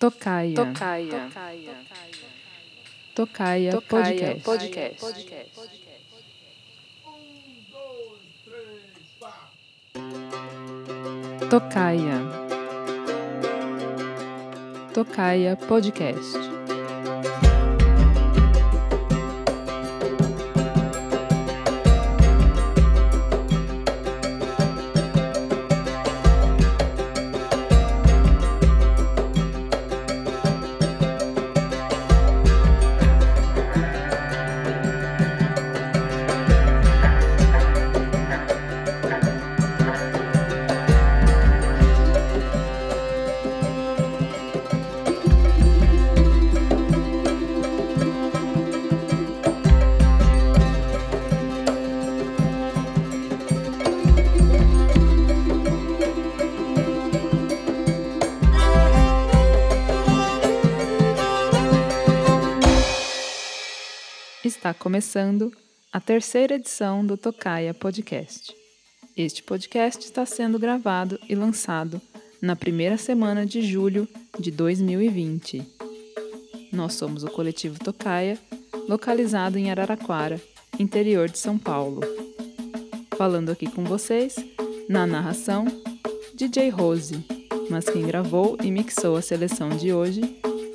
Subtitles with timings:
[0.00, 0.54] Tocaia.
[0.56, 1.30] Tocaia.
[3.14, 4.44] Tocaia, Tocaia podcast.
[4.44, 5.60] Podcast.
[11.50, 12.18] Tocaia.
[14.94, 16.59] Tocaia podcast.
[64.70, 65.52] Está começando
[65.92, 68.54] a terceira edição do Tocaia Podcast.
[69.16, 72.00] Este podcast está sendo gravado e lançado
[72.40, 74.06] na primeira semana de julho
[74.38, 75.66] de 2020.
[76.72, 78.38] Nós somos o coletivo Tocaia,
[78.88, 80.40] localizado em Araraquara,
[80.78, 82.02] interior de São Paulo.
[83.18, 84.36] Falando aqui com vocês,
[84.88, 85.64] na narração,
[86.32, 87.26] DJ Rose,
[87.68, 90.20] mas quem gravou e mixou a seleção de hoje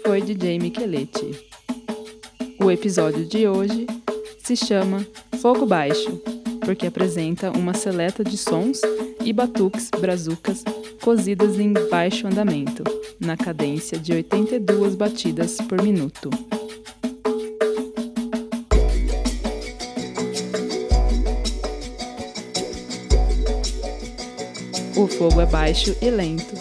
[0.05, 1.54] foi DJ Micheletti.
[2.65, 3.85] O episódio de hoje
[4.43, 5.05] se chama
[5.39, 6.19] Fogo Baixo,
[6.61, 8.81] porque apresenta uma seleta de sons
[9.23, 10.63] e batuques brazucas
[10.99, 12.83] cozidas em baixo andamento,
[13.19, 16.31] na cadência de 82 batidas por minuto.
[24.97, 26.55] O fogo é baixo e lento,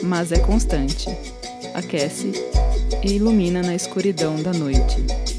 [0.00, 1.08] mas é constante.
[1.74, 2.30] Aquece
[3.02, 5.29] e ilumina na escuridão da noite.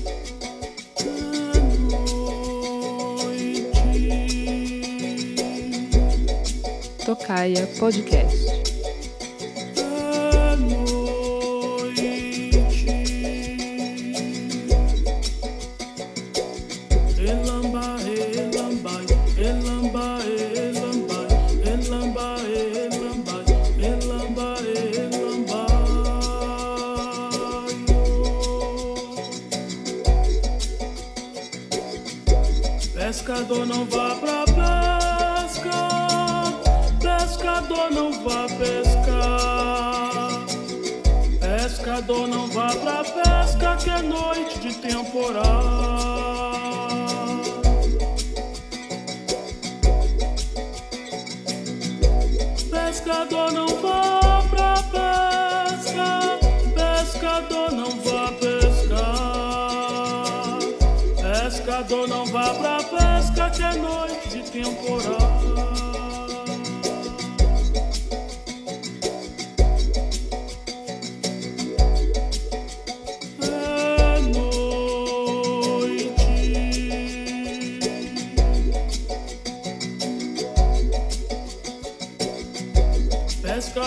[7.31, 8.80] Podcast.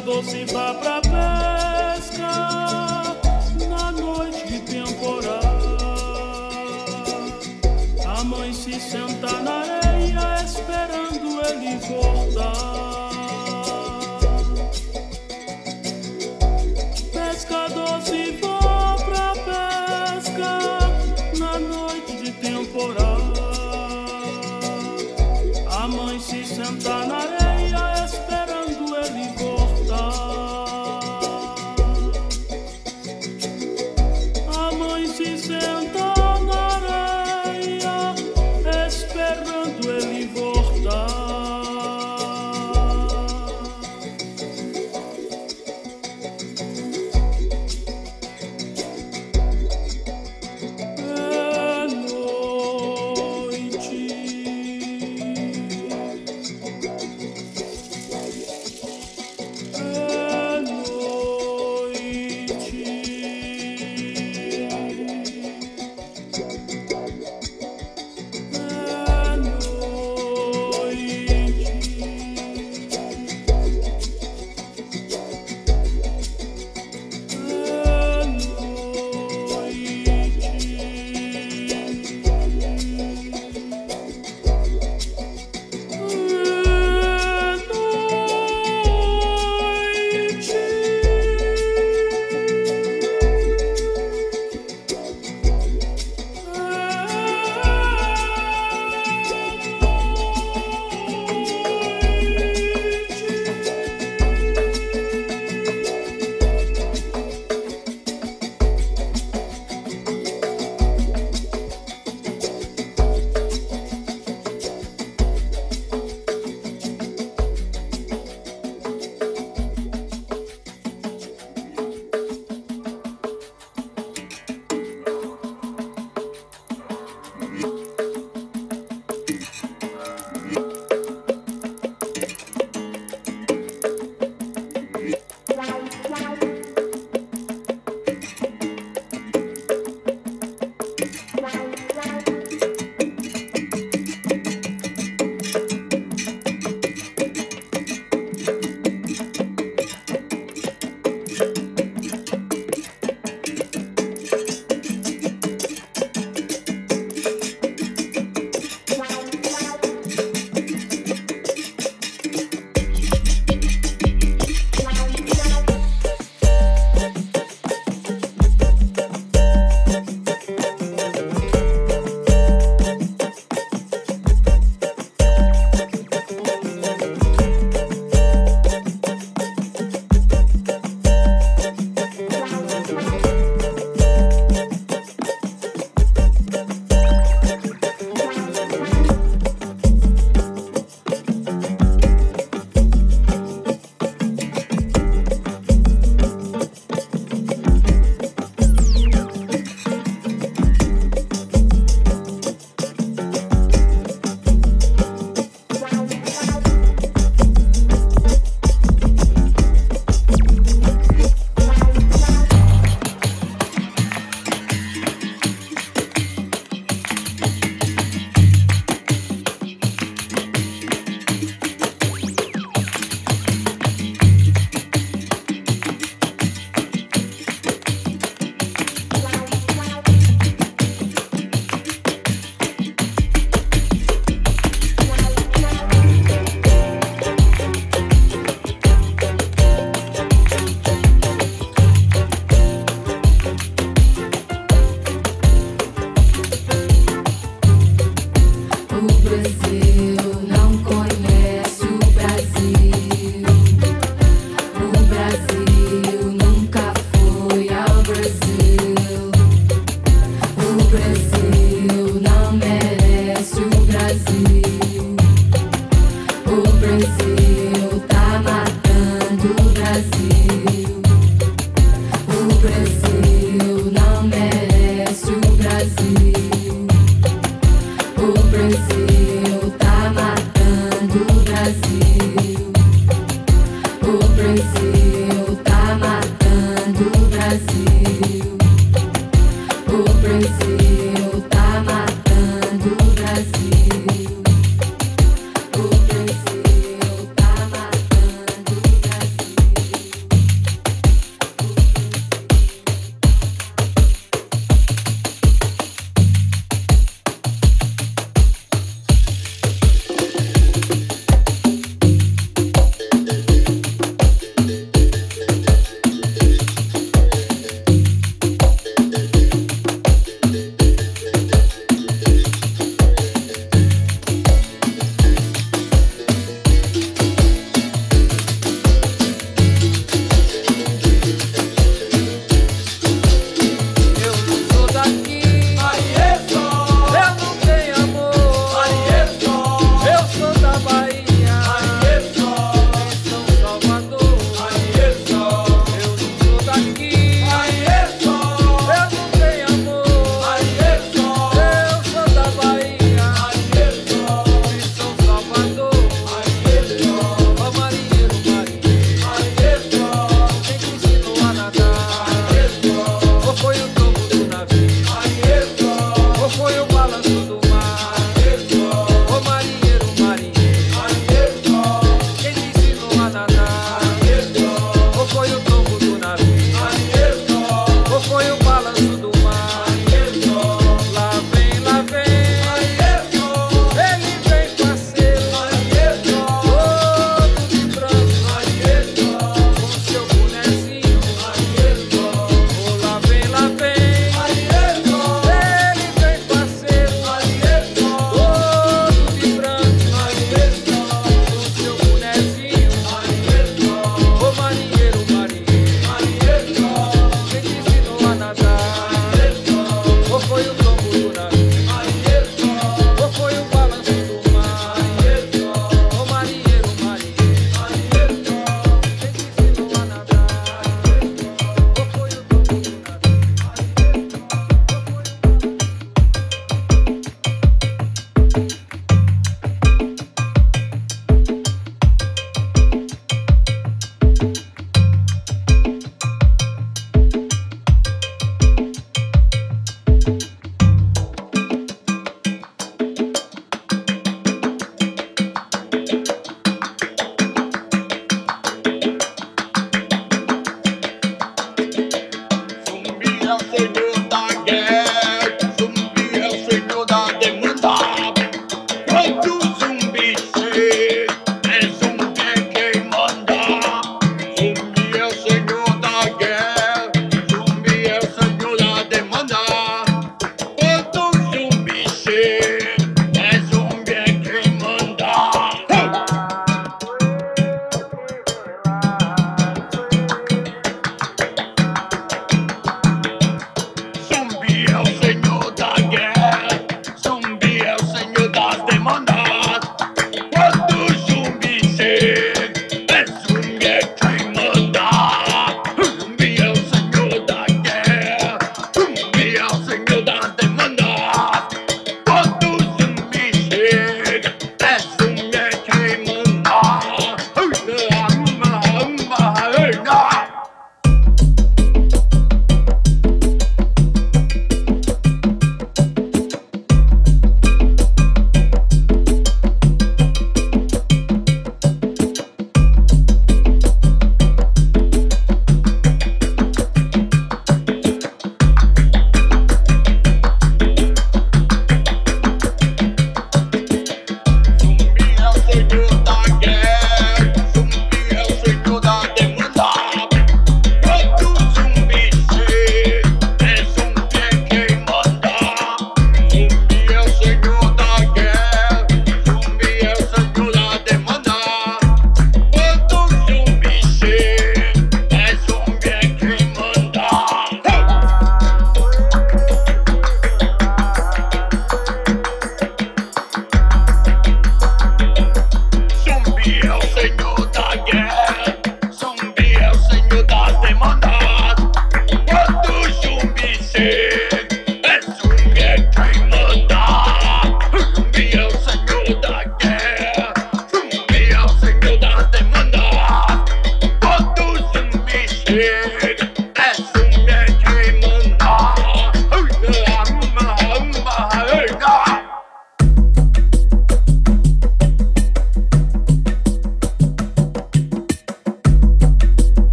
[0.00, 2.69] Pescador se vá pra pesca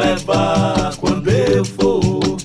[0.00, 2.36] levar quando eu for.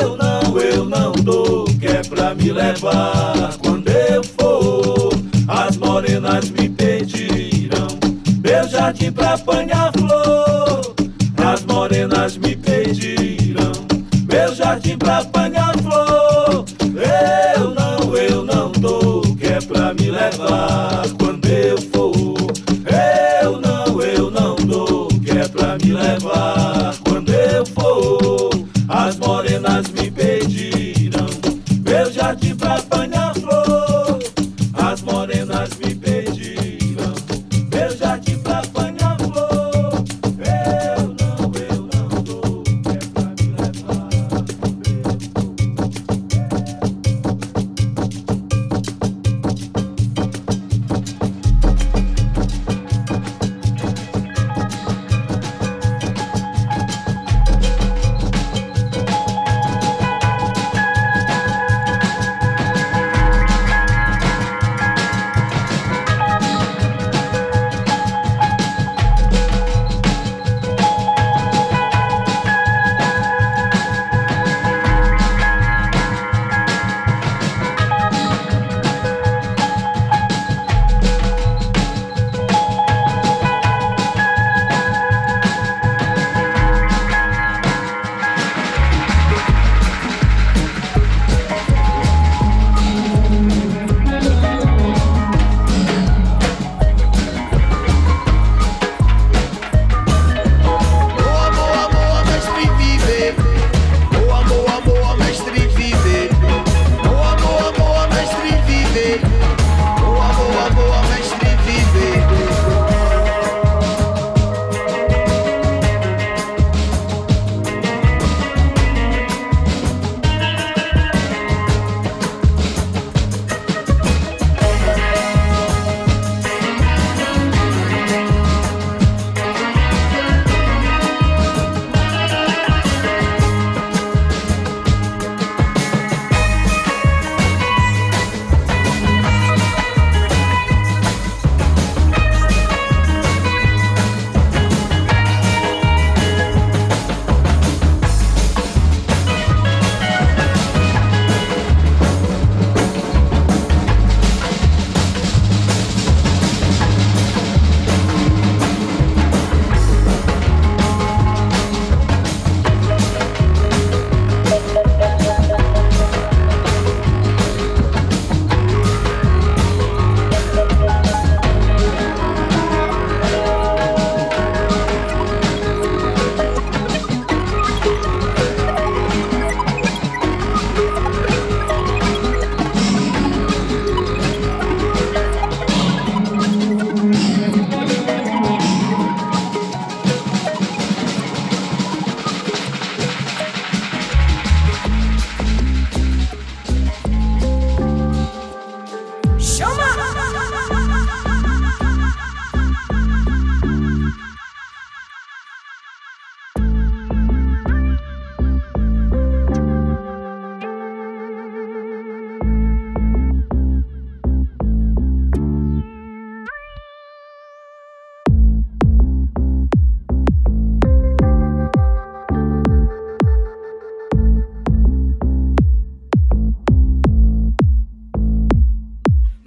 [0.00, 5.10] Eu não, eu não dou, que é pra me levar quando eu for.
[5.46, 7.86] As morenas me pediram
[8.42, 10.03] meu jardim pra apanhar.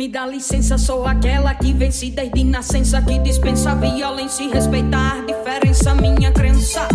[0.09, 5.93] Dá licença, sou aquela que venci desde nascença, que dispensa violência e respeitar diferença.
[5.95, 6.87] Minha crença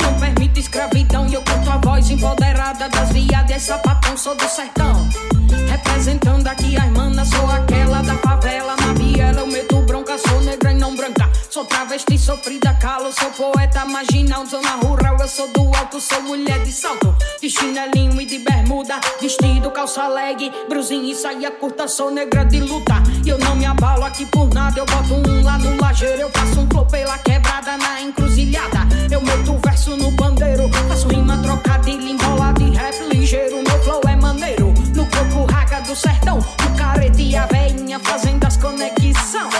[0.00, 1.26] não permite escravidão.
[1.26, 5.08] E eu canto a voz empoderada das viadas, sapatão, sou do sertão.
[5.68, 8.76] Representando aqui as manas, sou aquela da favela.
[8.76, 11.28] Na biela eu meto bronca, sou negra e não branca.
[11.52, 15.18] Sou travesti, sofrida, calo, sou poeta marginal, zona rural.
[15.20, 20.08] Eu sou do alto, sou mulher de salto, de chinelinho e de bermuda, vestido, calça
[20.08, 21.86] leg, brusinha e saia curta.
[21.86, 24.80] Sou negra de luta e eu não me abalo aqui por nada.
[24.80, 28.88] Eu boto um lá no lajeiro, eu faço um flow pela quebrada na encruzilhada.
[29.10, 33.56] Eu meto verso no pandeiro, faço rima trocadilha, embolada e rap ligeiro.
[33.56, 38.42] Meu flow é maneiro, no corpo raga do sertão, o carete e a veinha fazendo
[38.46, 39.50] as conexão.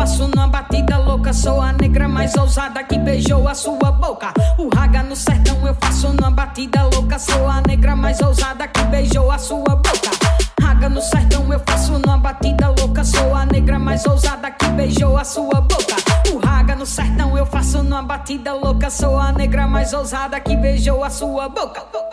[0.00, 1.30] faço numa batida louca.
[1.30, 4.32] Sou a negra mais ousada que beijou a sua boca.
[4.56, 7.18] O raga no sertão eu faço numa batida louca.
[7.18, 10.10] Sou a negra mais ousada que beijou a sua boca.
[10.58, 13.04] Raga no sertão eu faço numa batida louca.
[13.04, 15.96] Sou a negra mais ousada que beijou a sua boca.
[16.32, 18.88] O raga no sertão eu faço numa batida louca.
[18.88, 22.09] Sou a negra mais ousada que beijou a sua boca.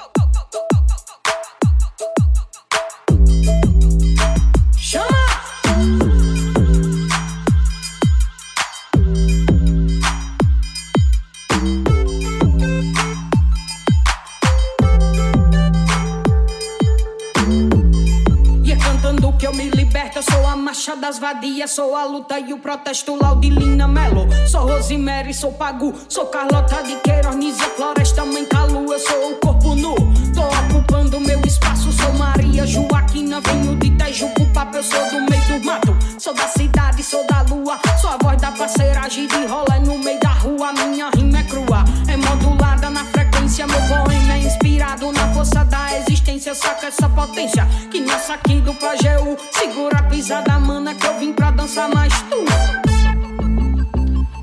[21.67, 24.27] Sou a luta e o protesto Laudilina Melo.
[24.47, 29.35] Sou Rosemary, sou Pagu, sou Carlota de Queiroz, Nízia Floresta, Mãe Calu, eu sou o
[29.37, 29.95] corpo nu.
[30.33, 35.65] Tô ocupando meu espaço, sou Maria Joaquina, venho de Tejucupapa, eu sou do meio do
[35.65, 35.97] mato.
[36.19, 40.19] Sou da cidade, sou da lua, sou a voz da parceiragem de rola no meio
[40.19, 40.71] da rua.
[40.73, 45.85] Minha rima é crua, é modulada na frequência, meu poema é inspirado na força da
[45.97, 46.06] existência.
[46.55, 51.33] Saca essa potência que nasce aqui do Pageu, segura a pisada, mana que eu vim
[51.33, 52.45] pra dançar mais tu.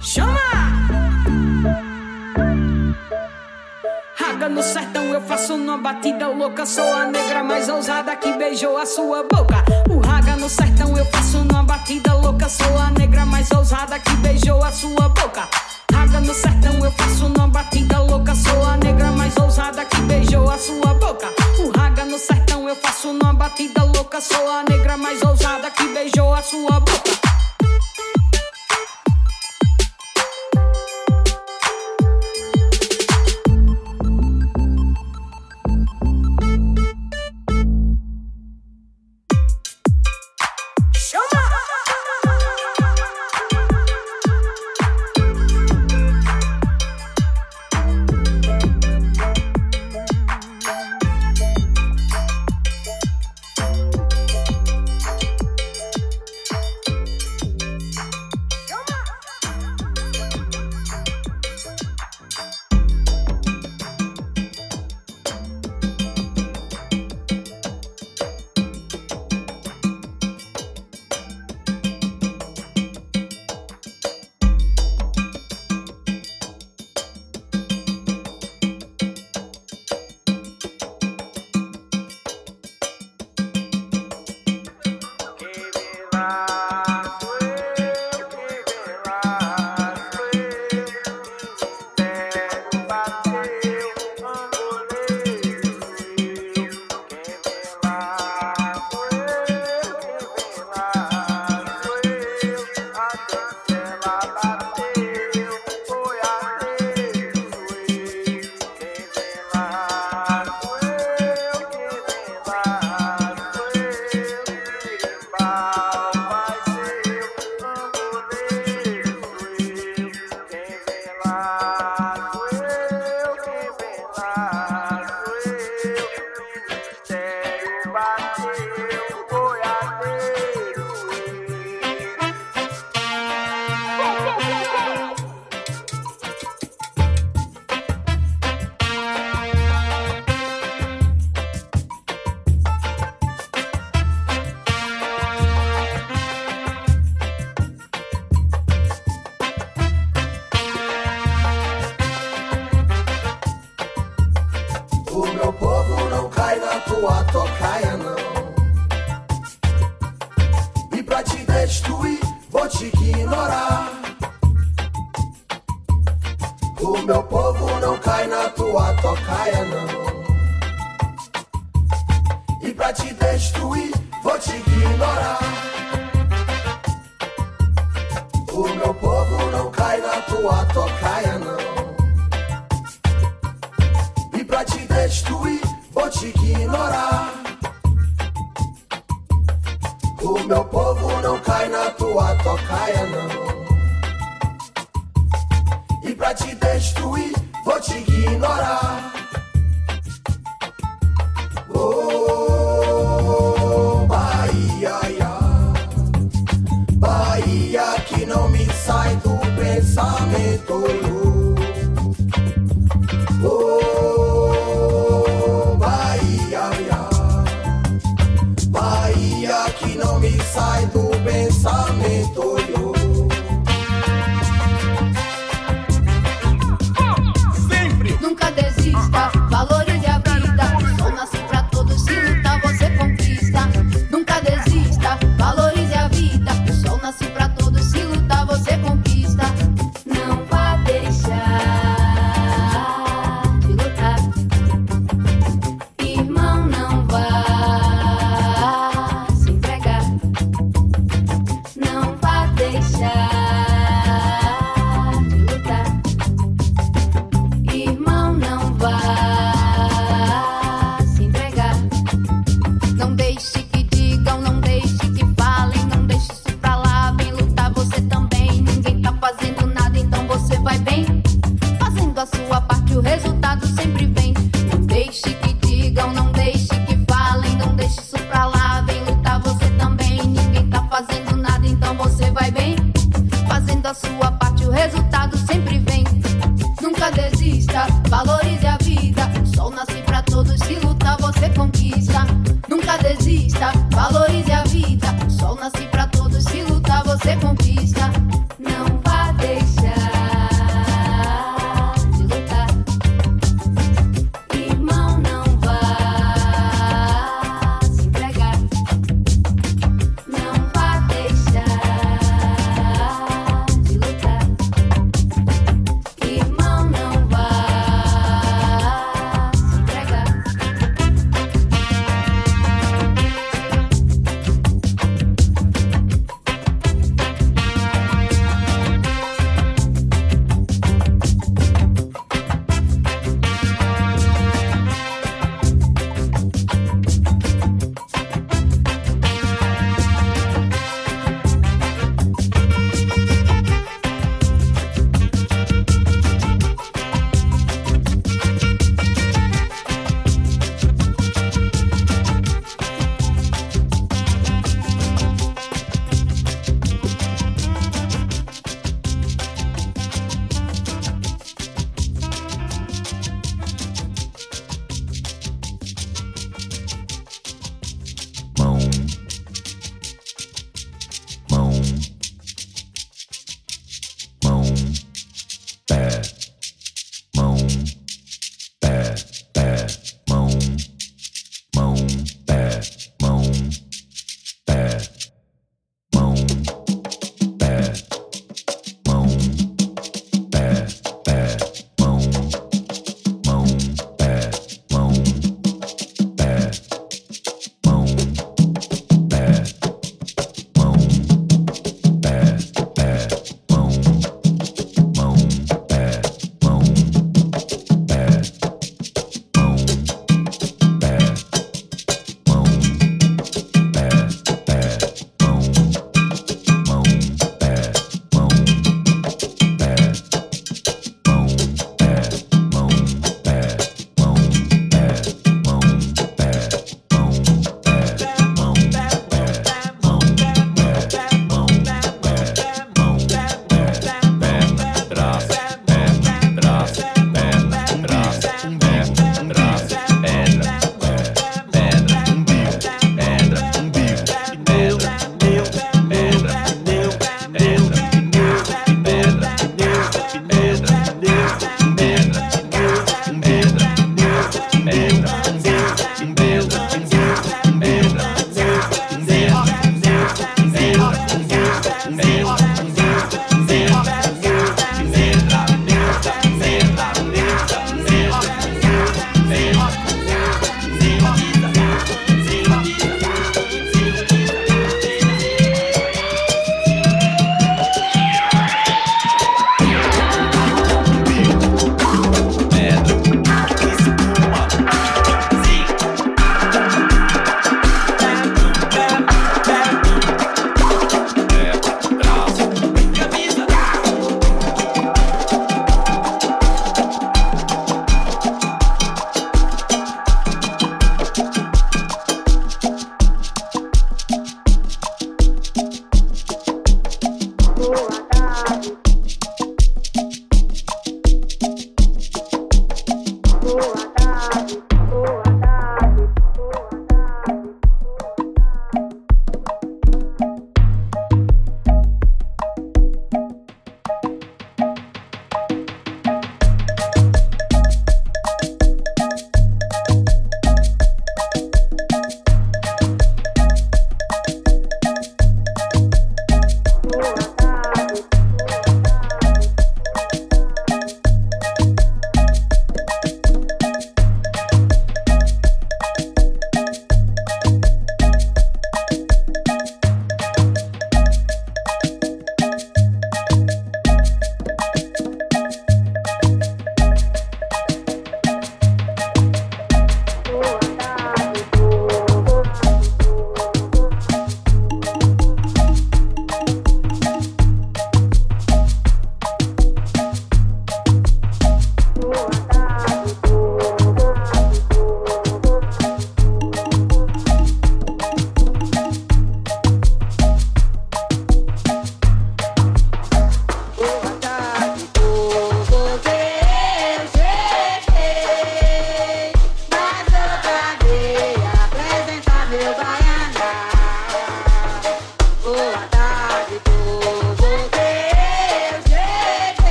[0.00, 0.38] Chama!
[4.14, 6.66] Raga no sertão eu faço numa batida louca.
[6.66, 9.64] Sou a negra mais ousada que beijou a sua boca.
[9.88, 12.48] O raga no sertão eu faço numa batida louca.
[12.48, 15.48] Sou a negra mais ousada que beijou a sua boca.
[15.92, 18.34] Raga no sertão eu faço numa batida louca.
[18.34, 21.45] Sou a negra mais ousada que beijou a sua boca.
[21.58, 24.20] O raga no sertão eu faço numa batida louca.
[24.20, 27.35] Sou a negra mais ousada que beijou a sua boca.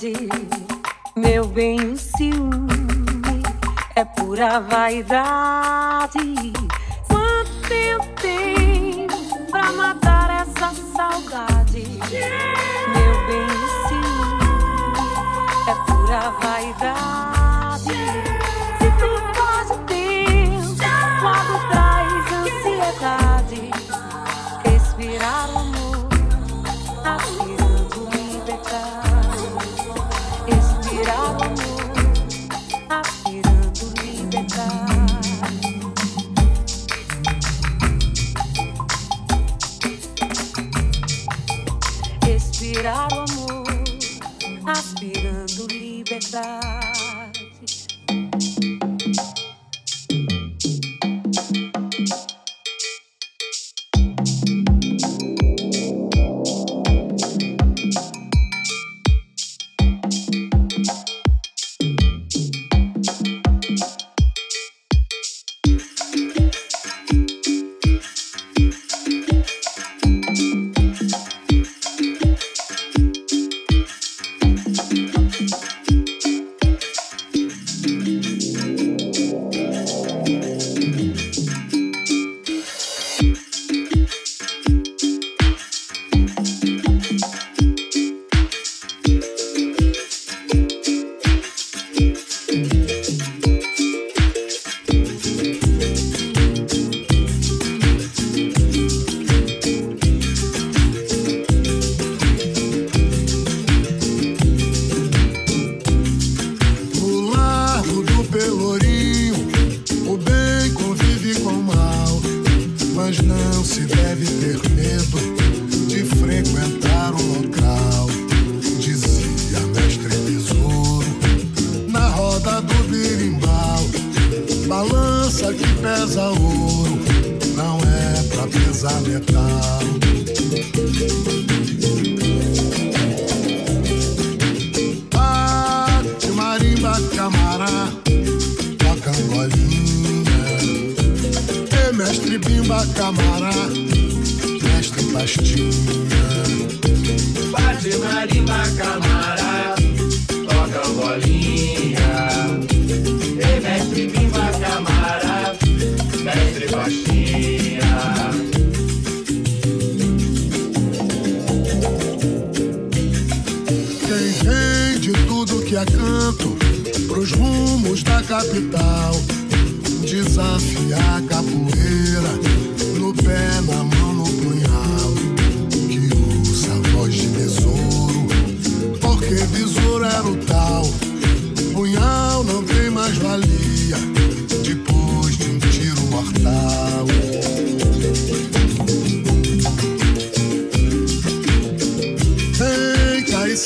[0.00, 0.14] Saudade,
[1.14, 3.42] meu bem, o ciúme
[3.94, 5.59] é pura vaidade.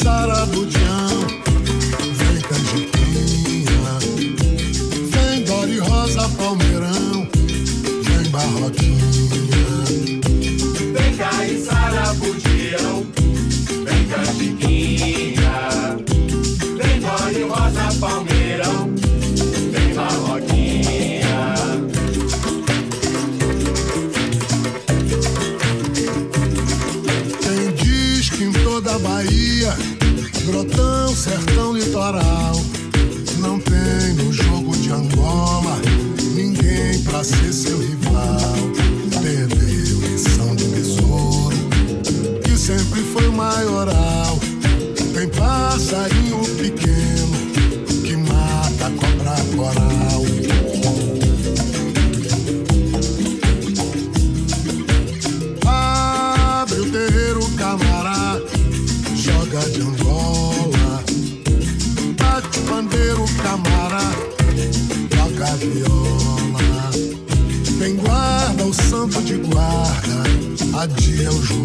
[0.03, 0.93] Vem,
[71.24, 71.63] adia o juízo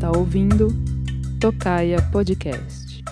[0.00, 0.68] está ouvindo
[1.38, 3.04] Tocaia Podcast.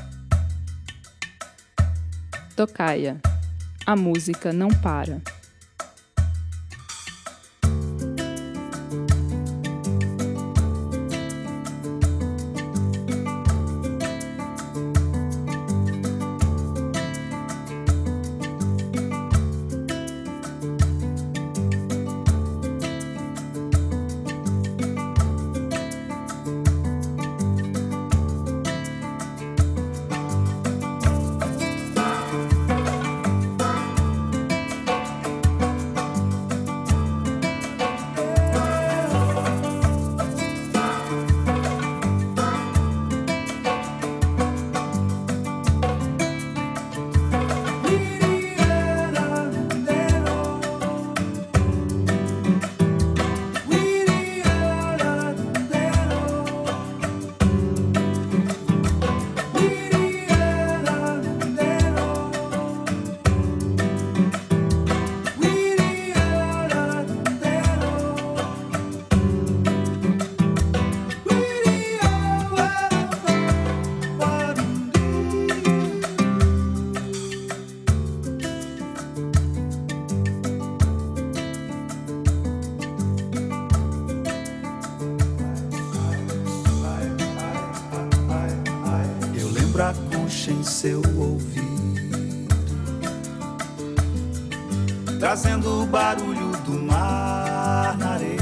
[2.57, 3.20] Tocaia.
[3.84, 5.20] A música não para.
[95.29, 98.39] Trazendo o barulho do mar na areia.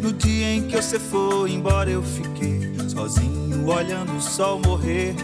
[0.00, 5.16] No dia em que você foi embora, eu fiquei sozinho, olhando o sol morrer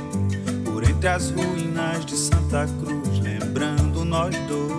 [0.65, 4.73] por entre as ruínas de Santa Cruz, lembrando nós dois.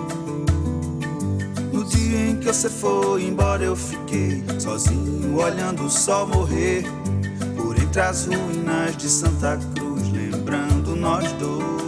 [1.72, 6.84] No dia em que você foi embora, eu fiquei sozinho, olhando o sol morrer
[7.56, 11.79] por entre as ruínas de Santa Cruz, lembrando nós dois.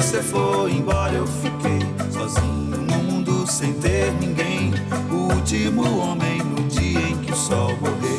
[0.00, 1.78] Você foi embora, eu fiquei
[2.10, 4.72] sozinho no mundo sem ter ninguém.
[5.10, 8.09] O último homem no dia em que o sol morreu.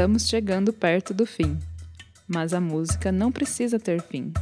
[0.00, 1.58] Estamos chegando perto do fim,
[2.26, 4.32] mas a música não precisa ter fim.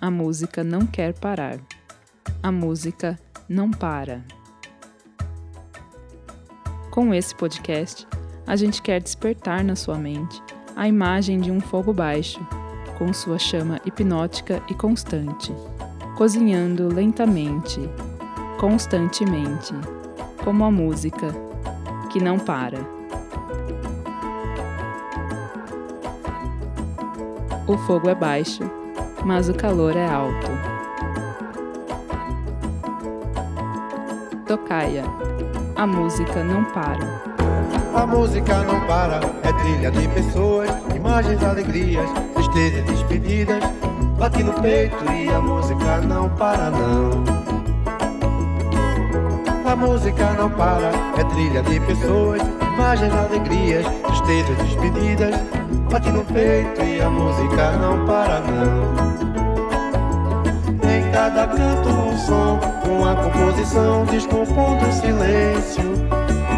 [0.00, 1.60] A música não quer parar.
[2.42, 4.24] A música não para.
[6.90, 8.08] Com esse podcast,
[8.46, 10.42] a gente quer despertar na sua mente
[10.74, 12.40] a imagem de um fogo baixo,
[12.96, 15.52] com sua chama hipnótica e constante,
[16.16, 17.80] cozinhando lentamente,
[18.58, 19.74] constantemente,
[20.42, 21.34] como a música
[22.10, 23.01] que não para.
[27.66, 28.68] O fogo é baixo,
[29.24, 30.50] mas o calor é alto.
[34.46, 35.04] Tocaia.
[35.76, 37.22] A música não para.
[37.94, 43.62] A música não para, é trilha de pessoas, imagens, alegrias, tristezas, despedidas.
[44.18, 47.22] Bate no peito e a música não para, não.
[49.70, 52.42] A música não para, é trilha de pessoas,
[52.74, 55.61] imagens, alegrias, tristezas, despedidas.
[55.92, 58.94] Bate no peito e a música não para, não.
[60.90, 65.82] Em cada canto um som, uma composição descompondo o silêncio.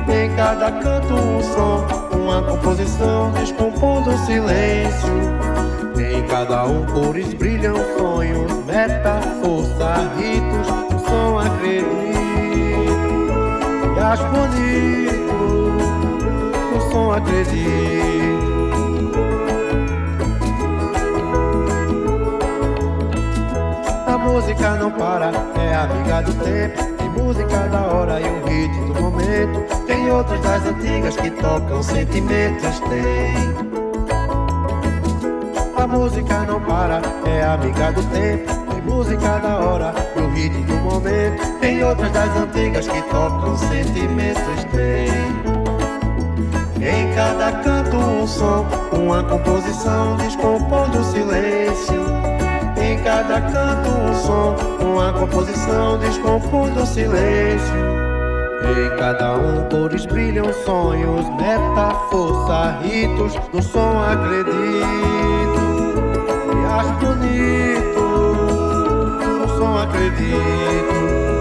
[0.08, 1.84] Em cada canto um som,
[2.16, 5.12] uma composição descompondo o silêncio.
[5.98, 12.04] Em cada um cores brilham sonhos, meta, força, ritos, o som acredito
[13.96, 15.24] e acho bonito,
[16.76, 18.33] o som acredito.
[24.34, 25.30] Música não para,
[25.62, 26.82] é amiga do tempo.
[26.96, 29.86] Tem música da hora e o hit do momento.
[29.86, 32.80] Tem outras das antigas que tocam sentimentos.
[32.80, 33.34] Tem.
[35.76, 38.52] A música não para, é amiga do tempo.
[38.72, 41.60] Tem música da hora e o hit do momento.
[41.60, 44.64] Tem outras das antigas que tocam sentimentos.
[44.72, 45.14] Tem.
[46.82, 52.03] Em cada canto um som, uma composição descompondo o silêncio.
[53.04, 57.94] Cada canto um som, uma composição descompondo o silêncio.
[58.64, 64.54] Em cada um cores brilham sonhos, meta, força, ritos, no som acredito
[66.50, 68.00] e acho bonito,
[69.38, 71.33] no som acredito,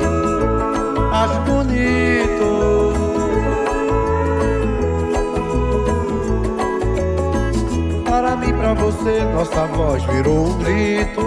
[9.04, 11.22] você, nossa voz virou um grito.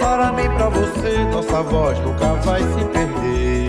[0.00, 3.68] Para mim, pra você, nossa voz nunca vai se perder.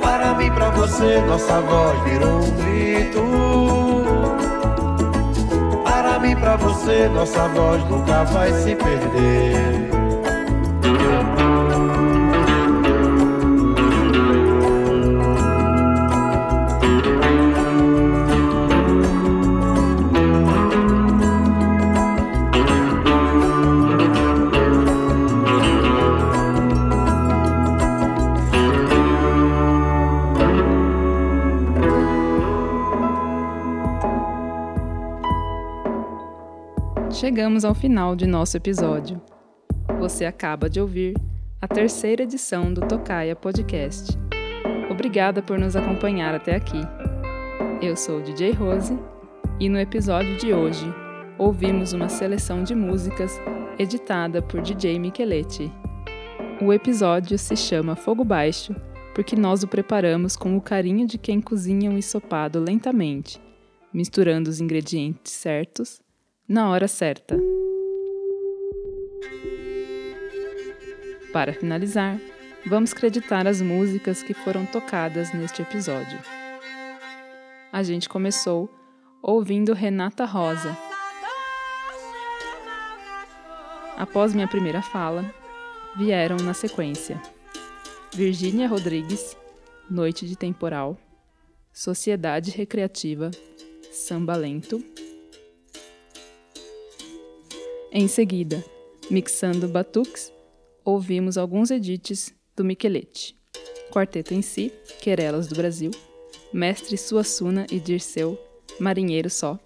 [0.00, 3.22] Para mim, pra você, nossa voz virou um grito.
[5.84, 9.97] Para mim, pra você, nossa voz nunca vai se perder.
[37.58, 39.20] Chegamos ao final de nosso episódio.
[39.98, 41.16] Você acaba de ouvir
[41.60, 44.16] a terceira edição do Tocaia Podcast.
[44.88, 46.78] Obrigada por nos acompanhar até aqui.
[47.82, 48.96] Eu sou DJ Rose
[49.58, 50.86] e no episódio de hoje
[51.36, 53.32] ouvimos uma seleção de músicas
[53.76, 55.68] editada por DJ Micheletti.
[56.62, 58.72] O episódio se chama Fogo Baixo
[59.16, 63.42] porque nós o preparamos com o carinho de quem cozinha um ensopado lentamente,
[63.92, 66.00] misturando os ingredientes certos
[66.48, 67.36] na hora certa.
[71.30, 72.18] Para finalizar,
[72.64, 76.18] vamos creditar as músicas que foram tocadas neste episódio.
[77.70, 78.70] A gente começou
[79.22, 80.74] ouvindo Renata Rosa.
[83.98, 85.24] Após minha primeira fala,
[85.96, 87.20] vieram na sequência
[88.14, 89.36] Virgínia Rodrigues,
[89.90, 90.96] Noite de Temporal,
[91.72, 93.30] Sociedade Recreativa,
[93.92, 94.82] Samba Lento.
[97.90, 98.62] Em seguida,
[99.10, 100.30] mixando batuques,
[100.84, 103.34] ouvimos alguns edits do Micheletti,
[103.90, 104.70] Quarteto em Si,
[105.00, 105.90] Querelas do Brasil,
[106.52, 108.38] Mestre Suassuna e Dirceu,
[108.78, 109.58] Marinheiro Só,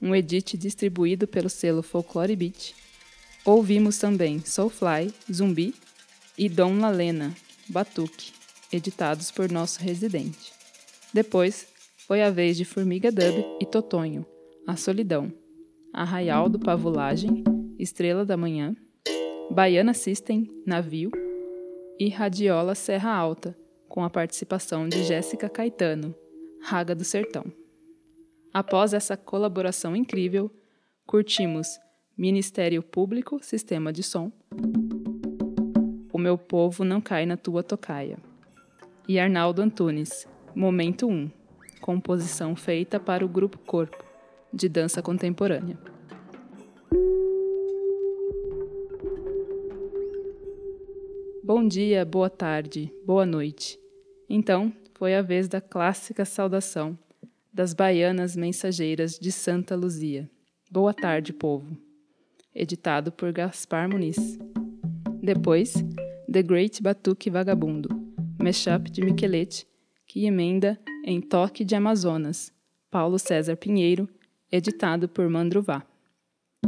[0.00, 2.72] um edit distribuído pelo selo Folklore Beat.
[3.44, 5.74] Ouvimos também Soulfly, Zumbi
[6.38, 7.34] e Dom Lalena,
[7.68, 8.32] Batuque,
[8.72, 10.52] editados por nosso residente.
[11.12, 11.66] Depois,
[12.06, 14.24] foi a vez de Formiga Dub e Totonho,
[14.68, 15.32] A Solidão,
[15.92, 17.42] Arraial do Pavulagem,
[17.78, 18.74] Estrela da Manhã,
[19.50, 21.10] Baiana System, Navio
[21.98, 23.56] e Radiola Serra Alta,
[23.88, 26.14] com a participação de Jéssica Caetano,
[26.62, 27.44] Raga do Sertão.
[28.52, 30.50] Após essa colaboração incrível,
[31.06, 31.78] curtimos
[32.16, 34.32] Ministério Público, Sistema de Som,
[36.12, 38.18] O Meu Povo Não Cai na Tua Tocaia,
[39.06, 41.30] e Arnaldo Antunes, Momento 1,
[41.82, 44.02] composição feita para o Grupo Corpo,
[44.50, 45.95] de dança contemporânea.
[51.46, 53.78] Bom dia, boa tarde, boa noite.
[54.28, 56.98] Então, foi a vez da clássica saudação
[57.52, 60.28] das baianas mensageiras de Santa Luzia.
[60.68, 61.78] Boa tarde, povo.
[62.52, 64.36] Editado por Gaspar Muniz.
[65.22, 65.74] Depois,
[66.28, 67.90] The Great Batuque Vagabundo,
[68.42, 69.68] mashup de Miquelete,
[70.04, 72.52] que emenda em Toque de Amazonas,
[72.90, 74.08] Paulo César Pinheiro,
[74.50, 75.86] editado por Mandruvá.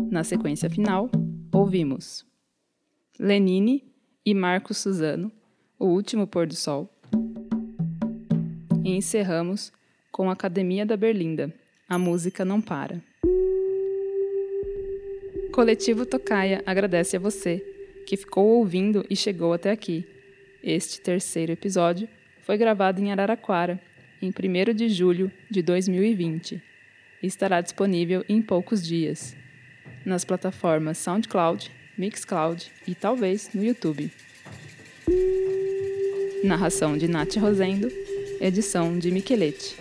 [0.08, 1.10] Na sequência final,
[1.52, 2.24] ouvimos
[3.18, 3.88] Lenine
[4.28, 5.32] e Marcos Suzano,
[5.78, 6.86] O Último Pôr do Sol.
[8.84, 9.72] E encerramos
[10.12, 11.50] com Academia da Berlinda,
[11.88, 13.02] A Música Não Para.
[15.50, 17.64] Coletivo Tocaia agradece a você
[18.06, 20.06] que ficou ouvindo e chegou até aqui.
[20.62, 22.06] Este terceiro episódio
[22.42, 23.80] foi gravado em Araraquara,
[24.20, 26.62] em 1 de julho de 2020,
[27.22, 29.34] e estará disponível em poucos dias,
[30.04, 34.12] nas plataformas SoundCloud, Mixcloud e talvez no YouTube.
[36.44, 37.90] Narração de Nath Rosendo,
[38.40, 39.76] edição de Miquelete.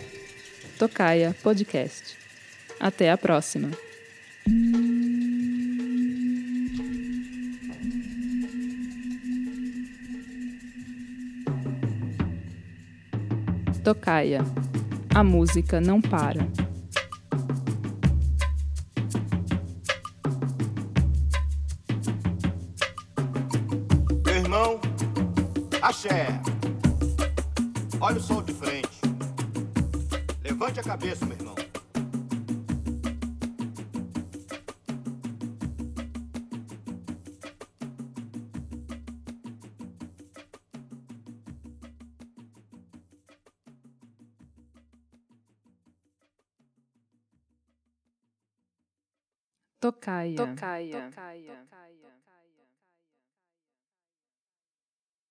[0.79, 2.17] Tocaia Podcast.
[2.79, 3.69] Até a próxima.
[13.83, 14.41] Tocaia.
[15.13, 16.66] A música não para.
[26.07, 26.27] Axé.
[27.99, 28.87] Olha o sol de frente.
[30.43, 31.55] Levante a cabeça, meu irmão.
[49.79, 50.35] Tocaia.
[50.35, 50.91] Tocaia.
[50.91, 51.09] Tocaia.
[51.09, 51.26] Tocaia.